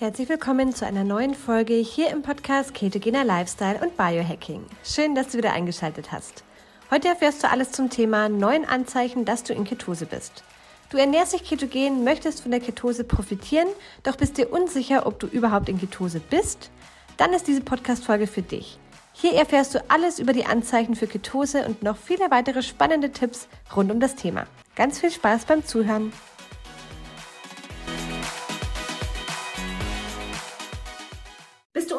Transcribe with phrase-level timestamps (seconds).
[0.00, 4.64] Herzlich willkommen zu einer neuen Folge hier im Podcast Ketogener Lifestyle und Biohacking.
[4.82, 6.42] Schön, dass du wieder eingeschaltet hast.
[6.90, 10.42] Heute erfährst du alles zum Thema neun Anzeichen, dass du in Ketose bist.
[10.88, 13.68] Du ernährst dich ketogen, möchtest von der Ketose profitieren,
[14.02, 16.70] doch bist dir unsicher, ob du überhaupt in Ketose bist?
[17.18, 18.78] Dann ist diese Podcast-Folge für dich.
[19.12, 23.48] Hier erfährst du alles über die Anzeichen für Ketose und noch viele weitere spannende Tipps
[23.76, 24.46] rund um das Thema.
[24.76, 26.10] Ganz viel Spaß beim Zuhören!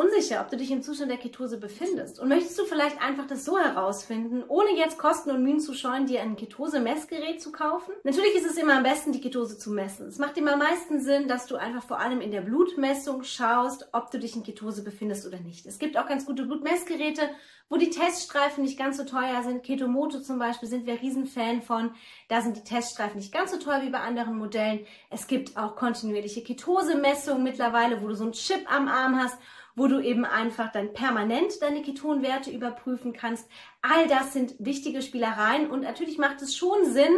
[0.01, 2.19] Unsicher, ob du dich im Zustand der Ketose befindest.
[2.19, 6.07] Und möchtest du vielleicht einfach das so herausfinden, ohne jetzt Kosten und Mühen zu scheuen,
[6.07, 7.93] dir ein Ketose-Messgerät zu kaufen?
[8.03, 10.07] Natürlich ist es immer am besten, die Ketose zu messen.
[10.07, 13.89] Es macht immer am meisten Sinn, dass du einfach vor allem in der Blutmessung schaust,
[13.91, 15.65] ob du dich in Ketose befindest oder nicht.
[15.65, 17.29] Es gibt auch ganz gute Blutmessgeräte,
[17.69, 19.63] wo die Teststreifen nicht ganz so teuer sind.
[19.63, 21.91] Ketomoto zum Beispiel sind wir Riesenfan von.
[22.27, 24.85] Da sind die Teststreifen nicht ganz so teuer wie bei anderen Modellen.
[25.09, 29.37] Es gibt auch kontinuierliche Ketosemessungen mittlerweile, wo du so einen Chip am Arm hast
[29.75, 33.49] wo du eben einfach dann permanent deine Ketonwerte überprüfen kannst.
[33.81, 37.17] All das sind wichtige Spielereien und natürlich macht es schon Sinn,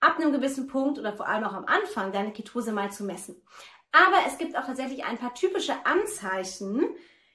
[0.00, 3.42] ab einem gewissen Punkt oder vor allem auch am Anfang deine Ketose mal zu messen.
[3.92, 6.84] Aber es gibt auch tatsächlich ein paar typische Anzeichen,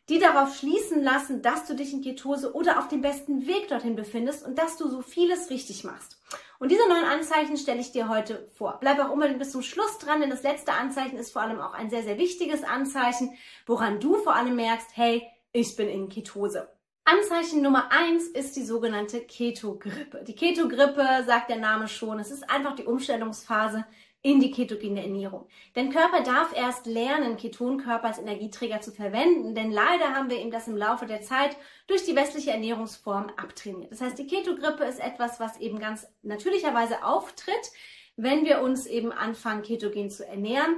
[0.09, 3.95] die darauf schließen lassen, dass du dich in Ketose oder auf dem besten Weg dorthin
[3.95, 6.19] befindest und dass du so vieles richtig machst.
[6.63, 8.77] Und diese neuen Anzeichen stelle ich dir heute vor.
[8.79, 11.73] Bleib auch unbedingt bis zum Schluss dran, denn das letzte Anzeichen ist vor allem auch
[11.73, 16.69] ein sehr, sehr wichtiges Anzeichen, woran du vor allem merkst, hey, ich bin in Ketose.
[17.03, 20.23] Anzeichen Nummer eins ist die sogenannte Ketogrippe.
[20.23, 22.17] Die Ketogrippe sagt der Name schon.
[22.19, 23.83] Es ist einfach die Umstellungsphase
[24.23, 25.47] in die ketogene Ernährung.
[25.73, 30.49] Dein Körper darf erst lernen, Ketonkörper als Energieträger zu verwenden, denn leider haben wir ihm
[30.49, 31.57] das im Laufe der Zeit
[31.87, 33.91] durch die westliche Ernährungsform abtrainiert.
[33.91, 37.71] Das heißt, die Ketogrippe ist etwas, was eben ganz natürlicherweise auftritt,
[38.15, 40.77] wenn wir uns eben anfangen, ketogen zu ernähren.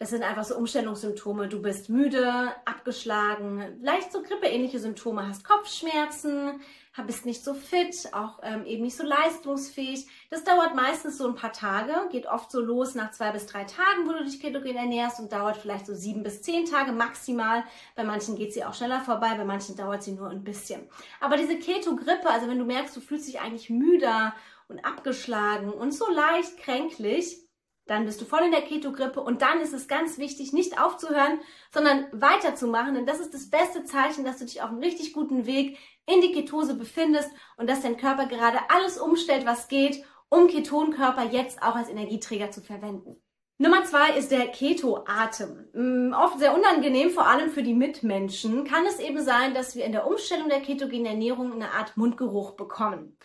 [0.00, 1.46] Das sind einfach so Umstellungssymptome.
[1.46, 2.32] Du bist müde,
[2.64, 6.58] abgeschlagen, leicht so grippeähnliche Symptome, hast Kopfschmerzen,
[7.06, 10.06] bist nicht so fit, auch ähm, eben nicht so leistungsfähig.
[10.30, 13.64] Das dauert meistens so ein paar Tage, geht oft so los nach zwei bis drei
[13.64, 17.64] Tagen, wo du dich ketogen ernährst und dauert vielleicht so sieben bis zehn Tage maximal.
[17.94, 20.80] Bei manchen geht sie auch schneller vorbei, bei manchen dauert sie nur ein bisschen.
[21.20, 24.34] Aber diese Keto-Grippe, also wenn du merkst, du fühlst dich eigentlich müder
[24.68, 27.49] und abgeschlagen und so leicht kränklich,
[27.90, 31.40] dann bist du voll in der Keto-Grippe und dann ist es ganz wichtig, nicht aufzuhören,
[31.74, 35.44] sondern weiterzumachen, denn das ist das beste Zeichen, dass du dich auf einem richtig guten
[35.44, 40.46] Weg in die Ketose befindest und dass dein Körper gerade alles umstellt, was geht, um
[40.46, 43.20] Ketonkörper jetzt auch als Energieträger zu verwenden.
[43.58, 45.68] Nummer zwei ist der Keto-Atem.
[45.74, 49.84] Mm, oft sehr unangenehm, vor allem für die Mitmenschen, kann es eben sein, dass wir
[49.84, 53.18] in der Umstellung der ketogenen Ernährung eine Art Mundgeruch bekommen.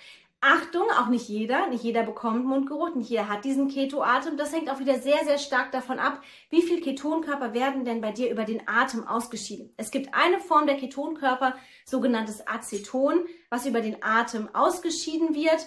[0.47, 4.37] Achtung, auch nicht jeder, nicht jeder bekommt Mundgeruch, nicht jeder hat diesen Ketoatem.
[4.37, 8.11] Das hängt auch wieder sehr, sehr stark davon ab, wie viel Ketonkörper werden denn bei
[8.11, 9.73] dir über den Atem ausgeschieden.
[9.75, 15.65] Es gibt eine Form der Ketonkörper, sogenanntes Aceton, was über den Atem ausgeschieden wird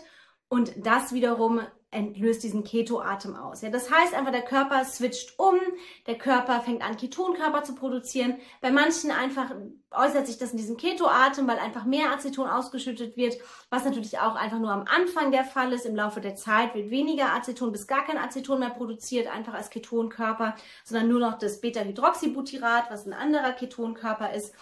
[0.48, 3.62] und das wiederum entlöst diesen Ketoatem aus.
[3.62, 5.58] Ja, das heißt einfach, der Körper switcht um,
[6.06, 8.36] der Körper fängt an, Ketonkörper zu produzieren.
[8.60, 9.54] Bei manchen einfach
[9.90, 13.38] äußert sich das in diesem Ketoatem, weil einfach mehr Aceton ausgeschüttet wird,
[13.70, 15.86] was natürlich auch einfach nur am Anfang der Fall ist.
[15.86, 19.70] Im Laufe der Zeit wird weniger Aceton bis gar kein Aceton mehr produziert, einfach als
[19.70, 24.54] Ketonkörper, sondern nur noch das Beta-Hydroxybutyrat, was ein anderer Ketonkörper ist.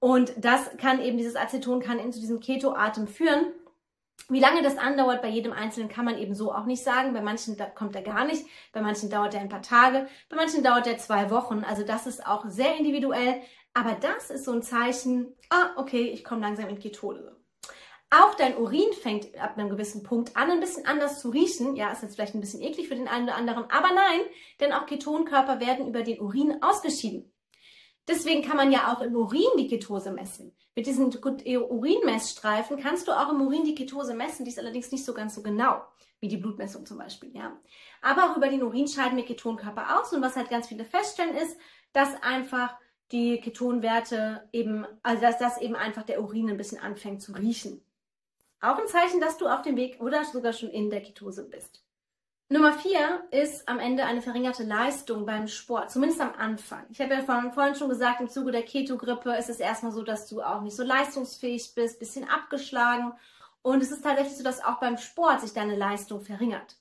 [0.00, 3.52] Und das kann eben, dieses Aceton kann in zu diesem Ketoatem führen.
[4.28, 7.12] Wie lange das andauert bei jedem Einzelnen kann man eben so auch nicht sagen.
[7.12, 10.62] Bei manchen kommt er gar nicht, bei manchen dauert er ein paar Tage, bei manchen
[10.62, 11.64] dauert er zwei Wochen.
[11.64, 13.42] Also das ist auch sehr individuell.
[13.74, 17.36] Aber das ist so ein Zeichen, ah, okay, ich komme langsam in Ketose.
[18.10, 21.76] Auch dein Urin fängt ab einem gewissen Punkt an, ein bisschen anders zu riechen.
[21.76, 24.20] Ja, ist jetzt vielleicht ein bisschen eklig für den einen oder anderen, aber nein,
[24.60, 27.32] denn auch Ketonkörper werden über den Urin ausgeschieden.
[28.06, 30.54] Deswegen kann man ja auch im Urin die Ketose messen.
[30.74, 34.44] Mit diesen Urinmessstreifen kannst du auch im Urin die Ketose messen.
[34.44, 35.82] Die ist allerdings nicht so ganz so genau
[36.20, 37.30] wie die Blutmessung zum Beispiel.
[37.34, 37.60] Ja.
[38.00, 40.12] Aber auch über den Urin scheiden wir Ketonkörper aus.
[40.12, 41.58] Und was halt ganz viele feststellen ist,
[41.92, 42.74] dass einfach
[43.10, 47.84] die Ketonwerte eben, also dass das eben einfach der Urin ein bisschen anfängt zu riechen.
[48.60, 51.84] Auch ein Zeichen, dass du auf dem Weg oder sogar schon in der Ketose bist.
[52.52, 56.84] Nummer vier ist am Ende eine verringerte Leistung beim Sport, zumindest am Anfang.
[56.90, 60.28] Ich habe ja vorhin schon gesagt, im Zuge der Keto-Grippe ist es erstmal so, dass
[60.28, 63.14] du auch nicht so leistungsfähig bist, bisschen abgeschlagen.
[63.62, 66.76] Und es ist tatsächlich so, dass auch beim Sport sich deine Leistung verringert.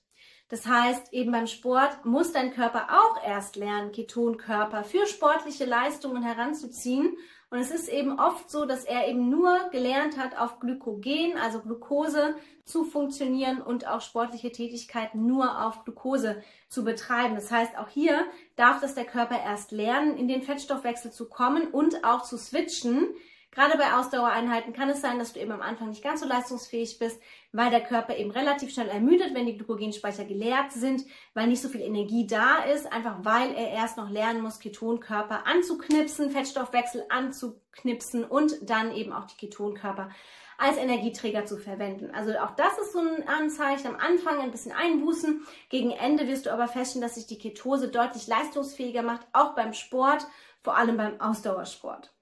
[0.49, 6.21] Das heißt, eben beim Sport muss dein Körper auch erst lernen, Ketonkörper für sportliche Leistungen
[6.21, 7.15] heranzuziehen
[7.51, 11.59] Und es ist eben oft so, dass er eben nur gelernt hat, auf Glykogen, also
[11.59, 17.35] Glucose, zu funktionieren und auch sportliche Tätigkeiten nur auf Glucose zu betreiben.
[17.35, 18.25] Das heißt, auch hier
[18.55, 23.09] darf das der Körper erst lernen, in den Fettstoffwechsel zu kommen und auch zu switchen
[23.53, 26.99] Gerade bei Ausdauereinheiten kann es sein, dass du eben am Anfang nicht ganz so leistungsfähig
[26.99, 27.21] bist,
[27.51, 31.67] weil der Körper eben relativ schnell ermüdet, wenn die Glykogenspeicher geleert sind, weil nicht so
[31.67, 38.23] viel Energie da ist, einfach weil er erst noch lernen muss, Ketonkörper anzuknipsen, Fettstoffwechsel anzuknipsen
[38.23, 40.09] und dann eben auch die Ketonkörper
[40.57, 42.11] als Energieträger zu verwenden.
[42.11, 43.87] Also auch das ist so ein Anzeichen.
[43.87, 45.45] Am Anfang ein bisschen einbußen.
[45.67, 49.73] Gegen Ende wirst du aber feststellen, dass sich die Ketose deutlich leistungsfähiger macht, auch beim
[49.73, 50.25] Sport,
[50.61, 52.13] vor allem beim Ausdauersport.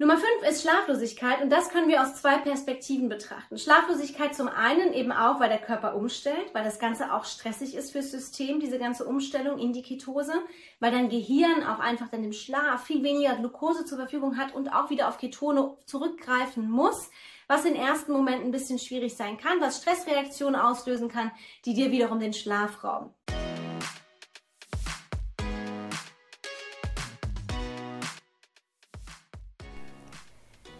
[0.00, 3.58] Nummer 5 ist Schlaflosigkeit und das können wir aus zwei Perspektiven betrachten.
[3.58, 7.90] Schlaflosigkeit zum einen eben auch, weil der Körper umstellt, weil das Ganze auch stressig ist
[7.90, 10.34] fürs System, diese ganze Umstellung in die Ketose,
[10.78, 14.68] weil dein Gehirn auch einfach dann im Schlaf viel weniger Glucose zur Verfügung hat und
[14.68, 17.10] auch wieder auf Ketone zurückgreifen muss,
[17.48, 21.32] was im ersten Moment ein bisschen schwierig sein kann, was Stressreaktionen auslösen kann,
[21.64, 23.12] die dir wiederum den Schlaf rauben.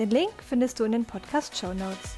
[0.00, 2.16] Den Link findest du in den Podcast Show Notes.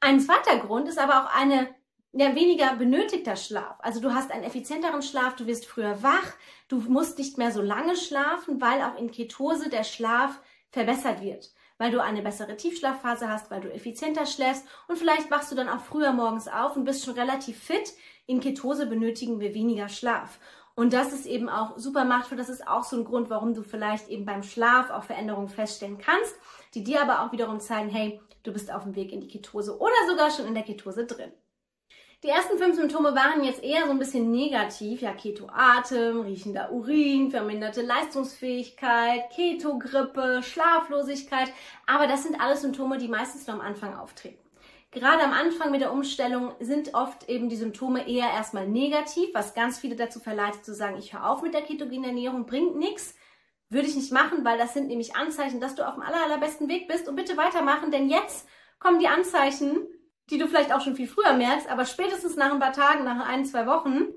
[0.00, 1.72] Ein zweiter Grund ist aber auch eine
[2.10, 3.76] ja, weniger benötigter Schlaf.
[3.78, 6.32] Also du hast einen effizienteren Schlaf, du wirst früher wach,
[6.66, 10.40] du musst nicht mehr so lange schlafen, weil auch in Ketose der Schlaf
[10.72, 11.52] verbessert wird.
[11.78, 15.68] Weil du eine bessere Tiefschlafphase hast, weil du effizienter schläfst und vielleicht wachst du dann
[15.68, 17.92] auch früher morgens auf und bist schon relativ fit.
[18.26, 20.40] In Ketose benötigen wir weniger Schlaf.
[20.76, 22.36] Und das ist eben auch super machtvoll.
[22.36, 25.98] Das ist auch so ein Grund, warum du vielleicht eben beim Schlaf auch Veränderungen feststellen
[25.98, 26.34] kannst,
[26.74, 29.78] die dir aber auch wiederum zeigen, hey, du bist auf dem Weg in die Ketose
[29.78, 31.32] oder sogar schon in der Ketose drin.
[32.24, 35.02] Die ersten fünf Symptome waren jetzt eher so ein bisschen negativ.
[35.02, 41.52] Ja, Ketoatem, riechender Urin, verminderte Leistungsfähigkeit, Ketogrippe, Schlaflosigkeit.
[41.86, 44.43] Aber das sind alles Symptome, die meistens nur am Anfang auftreten.
[44.94, 49.52] Gerade am Anfang mit der Umstellung sind oft eben die Symptome eher erstmal negativ, was
[49.52, 53.16] ganz viele dazu verleitet zu sagen, ich höre auf mit der ketogenen Ernährung, bringt nichts.
[53.70, 56.68] Würde ich nicht machen, weil das sind nämlich Anzeichen, dass du auf dem aller, allerbesten
[56.68, 58.46] Weg bist und bitte weitermachen, denn jetzt
[58.78, 59.88] kommen die Anzeichen,
[60.30, 63.28] die du vielleicht auch schon viel früher merkst, aber spätestens nach ein paar Tagen, nach
[63.28, 64.14] ein, zwei Wochen,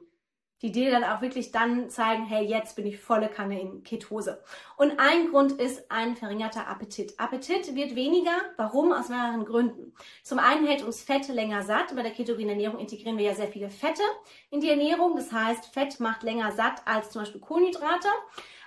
[0.62, 4.42] die dir dann auch wirklich dann zeigen, hey, jetzt bin ich volle Kanne in Ketose.
[4.76, 7.20] Und ein Grund ist ein verringerter Appetit.
[7.20, 8.36] Appetit wird weniger.
[8.58, 8.92] Warum?
[8.92, 9.94] Aus mehreren Gründen.
[10.24, 11.96] Zum einen hält uns Fett länger satt.
[11.96, 14.02] Bei der ketogenen Ernährung integrieren wir ja sehr viele Fette
[14.50, 15.16] in die Ernährung.
[15.16, 18.08] Das heißt, Fett macht länger satt als zum Beispiel Kohlenhydrate.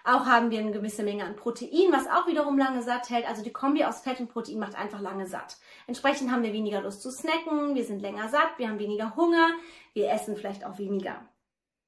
[0.05, 3.29] Auch haben wir eine gewisse Menge an Protein, was auch wiederum lange satt hält.
[3.29, 5.59] Also die Kombi aus Fett und Protein macht einfach lange satt.
[5.87, 9.51] Entsprechend haben wir weniger Lust zu snacken, wir sind länger satt, wir haben weniger Hunger,
[9.93, 11.21] wir essen vielleicht auch weniger.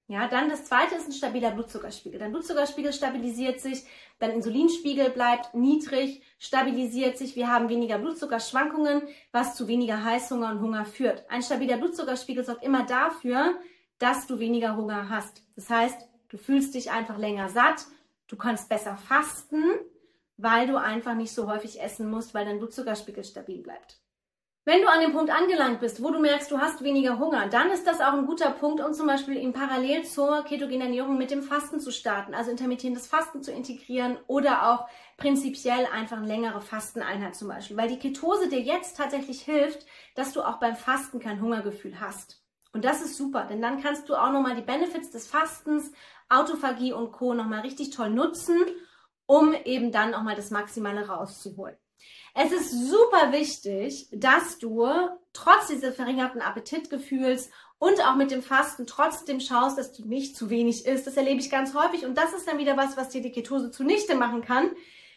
[0.08, 2.18] Ja, dann das zweite ist ein stabiler Blutzuckerspiegel.
[2.18, 3.84] Dein Blutzuckerspiegel stabilisiert sich,
[4.18, 7.36] dein Insulinspiegel bleibt niedrig, stabilisiert sich.
[7.36, 11.24] Wir haben weniger Blutzuckerschwankungen, was zu weniger Heißhunger und Hunger führt.
[11.30, 13.54] Ein stabiler Blutzuckerspiegel sorgt immer dafür,
[13.98, 15.44] dass du weniger Hunger hast.
[15.54, 17.86] Das heißt, du fühlst dich einfach länger satt,
[18.26, 19.62] du kannst besser fasten,
[20.36, 24.00] weil du einfach nicht so häufig essen musst, weil dein Blutzuckerspiegel stabil bleibt.
[24.64, 27.72] Wenn du an dem Punkt angelangt bist, wo du merkst, du hast weniger Hunger, dann
[27.72, 31.32] ist das auch ein guter Punkt, um zum Beispiel in parallel zur ketogenen Ernährung mit
[31.32, 36.60] dem Fasten zu starten, also intermittierendes Fasten zu integrieren oder auch prinzipiell einfach eine längere
[36.60, 41.18] Fasteneinheit zum Beispiel, weil die Ketose dir jetzt tatsächlich hilft, dass du auch beim Fasten
[41.18, 42.40] kein Hungergefühl hast.
[42.72, 45.90] Und das ist super, denn dann kannst du auch nochmal die Benefits des Fastens,
[46.28, 47.34] Autophagie und Co.
[47.34, 48.60] nochmal richtig toll nutzen,
[49.26, 51.81] um eben dann auch mal das Maximale rauszuholen.
[52.34, 54.86] Es ist super wichtig, dass du
[55.32, 60.48] trotz dieses verringerten Appetitgefühls und auch mit dem Fasten trotzdem schaust, dass du nicht zu
[60.50, 61.06] wenig isst.
[61.06, 63.70] Das erlebe ich ganz häufig und das ist dann wieder was, was dir die Ketose
[63.70, 64.70] zunichte machen kann,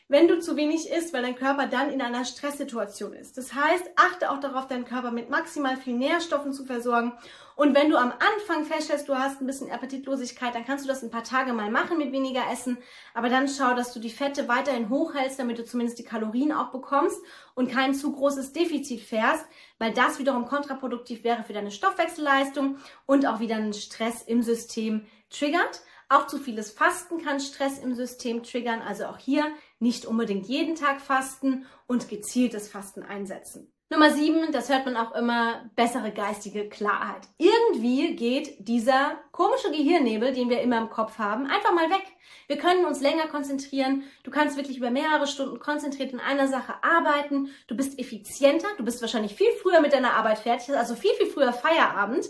[0.08, 3.38] wenn du zu wenig isst, weil dein Körper dann in einer Stresssituation ist.
[3.38, 7.14] Das heißt, achte auch darauf, deinen Körper mit maximal viel Nährstoffen zu versorgen.
[7.56, 11.02] Und wenn du am Anfang feststellst, du hast ein bisschen Appetitlosigkeit, dann kannst du das
[11.02, 12.78] ein paar Tage mal machen mit weniger Essen.
[13.16, 16.72] Aber dann schau, dass du die Fette weiterhin hochhältst, damit du zumindest die Kalorien auch
[16.72, 17.20] bekommst
[17.56, 19.46] und kein zu großes Defizit fährst,
[19.80, 25.08] weil das wiederum kontraproduktiv wäre für deine Stoffwechselleistung und auch wieder einen Stress im System
[25.32, 25.82] triggert.
[26.10, 28.82] Auch zu vieles Fasten kann Stress im System triggern.
[28.82, 29.46] Also auch hier
[29.80, 33.72] nicht unbedingt jeden Tag fasten und gezieltes Fasten einsetzen.
[33.92, 37.28] Nummer sieben, das hört man auch immer, bessere geistige Klarheit.
[37.38, 42.04] Irgendwie geht dieser komische Gehirnnebel, den wir immer im Kopf haben, einfach mal weg.
[42.48, 44.04] Wir können uns länger konzentrieren.
[44.24, 47.50] Du kannst wirklich über mehrere Stunden konzentriert in einer Sache arbeiten.
[47.68, 48.68] Du bist effizienter.
[48.78, 52.28] Du bist wahrscheinlich viel früher mit deiner Arbeit fertig, also viel, viel früher Feierabend.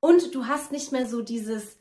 [0.00, 1.78] Und du hast nicht mehr so dieses,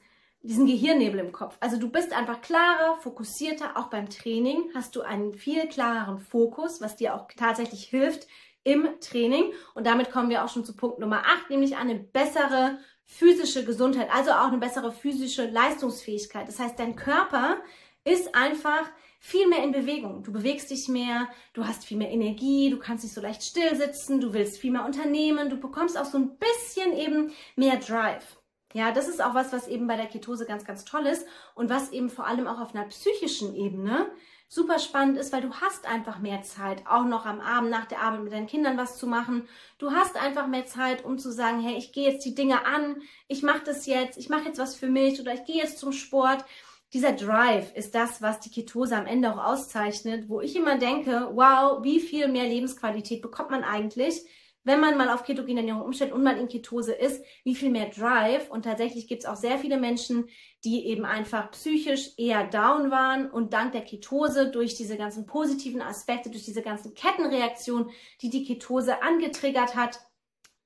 [0.48, 1.58] diesen Gehirnnebel im Kopf.
[1.60, 3.78] Also du bist einfach klarer, fokussierter.
[3.78, 8.28] Auch beim Training hast du einen viel klareren Fokus, was dir auch tatsächlich hilft,
[8.64, 9.54] im Training.
[9.74, 14.10] Und damit kommen wir auch schon zu Punkt Nummer 8, nämlich eine bessere physische Gesundheit,
[14.12, 16.48] also auch eine bessere physische Leistungsfähigkeit.
[16.48, 17.58] Das heißt, dein Körper
[18.04, 20.24] ist einfach viel mehr in Bewegung.
[20.24, 23.76] Du bewegst dich mehr, du hast viel mehr Energie, du kannst nicht so leicht still
[23.76, 28.38] sitzen, du willst viel mehr unternehmen, du bekommst auch so ein bisschen eben mehr Drive.
[28.76, 31.70] Ja, das ist auch was, was eben bei der Ketose ganz, ganz toll ist und
[31.70, 34.12] was eben vor allem auch auf einer psychischen Ebene
[34.50, 38.02] super spannend ist, weil du hast einfach mehr Zeit, auch noch am Abend nach der
[38.02, 39.48] Arbeit mit deinen Kindern was zu machen.
[39.78, 42.98] Du hast einfach mehr Zeit, um zu sagen, hey, ich gehe jetzt die Dinge an,
[43.30, 45.94] ich mache das jetzt, ich mache jetzt was für mich oder ich gehe jetzt zum
[45.94, 46.44] Sport.
[46.92, 51.30] Dieser Drive ist das, was die Ketose am Ende auch auszeichnet, wo ich immer denke,
[51.32, 54.26] wow, wie viel mehr Lebensqualität bekommt man eigentlich,
[54.66, 57.90] wenn man mal auf ketogene Ernährung umstellt und mal in Ketose ist, wie viel mehr
[57.90, 58.50] Drive.
[58.50, 60.28] Und tatsächlich gibt es auch sehr viele Menschen,
[60.66, 65.82] die eben einfach psychisch eher down waren und dank der Ketose durch diese ganzen positiven
[65.82, 67.90] Aspekte, durch diese ganzen Kettenreaktionen,
[68.22, 70.00] die die Ketose angetriggert hat,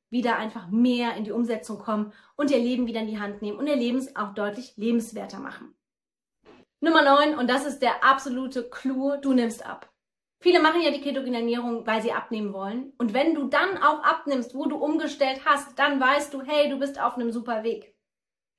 [0.10, 3.60] wieder einfach mehr in die Umsetzung kommen und ihr Leben wieder in die Hand nehmen
[3.60, 5.75] und ihr Leben auch deutlich lebenswerter machen.
[6.79, 9.91] Nummer 9, und das ist der absolute Clou, du nimmst ab.
[10.41, 12.93] Viele machen ja die ketogene Ernährung, weil sie abnehmen wollen.
[12.98, 16.79] Und wenn du dann auch abnimmst, wo du umgestellt hast, dann weißt du, hey, du
[16.79, 17.93] bist auf einem super Weg.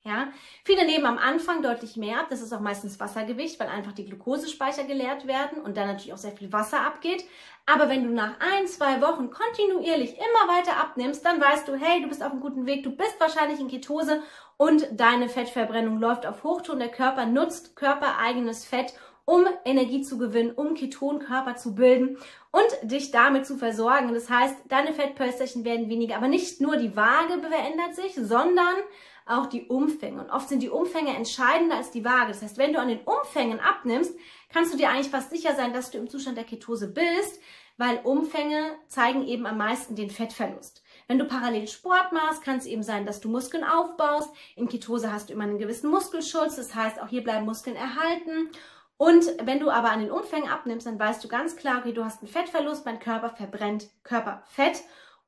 [0.03, 0.29] Ja,
[0.65, 2.27] viele nehmen am Anfang deutlich mehr ab.
[2.31, 6.17] Das ist auch meistens Wassergewicht, weil einfach die Glukosespeicher geleert werden und dann natürlich auch
[6.17, 7.23] sehr viel Wasser abgeht.
[7.67, 12.01] Aber wenn du nach ein, zwei Wochen kontinuierlich immer weiter abnimmst, dann weißt du, hey,
[12.01, 14.23] du bist auf einem guten Weg, du bist wahrscheinlich in Ketose
[14.57, 16.79] und deine Fettverbrennung läuft auf Hochtouren.
[16.79, 22.17] Der Körper nutzt körpereigenes Fett, um Energie zu gewinnen, um Ketonkörper zu bilden
[22.51, 24.13] und dich damit zu versorgen.
[24.13, 28.75] Das heißt, deine Fettpölsterchen werden weniger, aber nicht nur die Waage verändert sich, sondern
[29.25, 30.21] auch die Umfänge.
[30.21, 32.29] Und oft sind die Umfänge entscheidender als die Waage.
[32.29, 34.13] Das heißt, wenn du an den Umfängen abnimmst,
[34.51, 37.39] kannst du dir eigentlich fast sicher sein, dass du im Zustand der Ketose bist,
[37.77, 40.83] weil Umfänge zeigen eben am meisten den Fettverlust.
[41.07, 44.29] Wenn du parallel Sport machst, kann es eben sein, dass du Muskeln aufbaust.
[44.55, 48.49] In Ketose hast du immer einen gewissen Muskelschutz, das heißt, auch hier bleiben Muskeln erhalten.
[49.01, 52.05] Und wenn du aber an den Umfängen abnimmst, dann weißt du ganz klar, okay, du
[52.05, 54.83] hast einen Fettverlust, mein Körper verbrennt Körperfett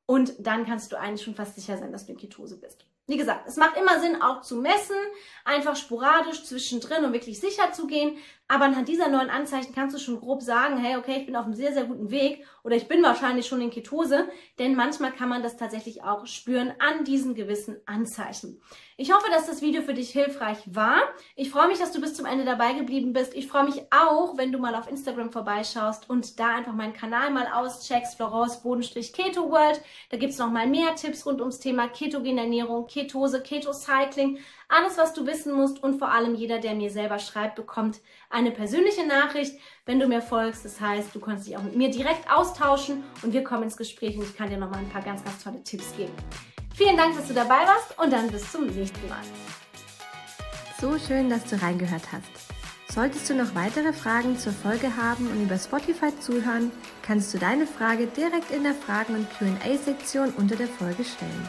[0.06, 2.86] und dann kannst du eigentlich schon fast sicher sein, dass du in Ketose bist.
[3.06, 4.96] Wie gesagt, es macht immer Sinn, auch zu messen,
[5.44, 8.16] einfach sporadisch zwischendrin, um wirklich sicher zu gehen.
[8.46, 11.46] Aber anhand dieser neuen Anzeichen kannst du schon grob sagen, hey, okay, ich bin auf
[11.46, 15.30] einem sehr, sehr guten Weg oder ich bin wahrscheinlich schon in Ketose, denn manchmal kann
[15.30, 18.60] man das tatsächlich auch spüren an diesen gewissen Anzeichen.
[18.96, 21.00] Ich hoffe, dass das Video für dich hilfreich war.
[21.34, 23.34] Ich freue mich, dass du bis zum Ende dabei geblieben bist.
[23.34, 27.30] Ich freue mich auch, wenn du mal auf Instagram vorbeischaust und da einfach meinen Kanal
[27.30, 29.80] mal auscheckst, Florence Bodenstrich Keto World.
[30.10, 35.12] Da gibt's noch mal mehr Tipps rund ums Thema ketogene Ernährung, Ketose, Keto-Cycling, alles, was
[35.14, 39.58] du wissen musst und vor allem jeder, der mir selber schreibt, bekommt eine persönliche Nachricht,
[39.84, 40.64] wenn du mir folgst.
[40.64, 44.16] Das heißt, du kannst dich auch mit mir direkt austauschen und wir kommen ins Gespräch
[44.16, 46.12] und ich kann dir noch mal ein paar ganz, ganz tolle Tipps geben.
[46.72, 49.22] Vielen Dank, dass du dabei warst und dann bis zum nächsten Mal.
[50.80, 52.54] So schön, dass du reingehört hast.
[52.92, 56.70] Solltest du noch weitere Fragen zur Folge haben und über Spotify zuhören,
[57.02, 61.48] kannst du deine Frage direkt in der Fragen- und QA-Sektion unter der Folge stellen.